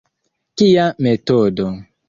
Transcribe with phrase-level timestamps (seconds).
[0.61, 1.71] Kia metodo!